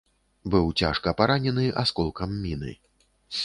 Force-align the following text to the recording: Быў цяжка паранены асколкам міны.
Быў 0.53 0.71
цяжка 0.81 1.13
паранены 1.21 1.67
асколкам 1.85 2.29
міны. 2.47 2.77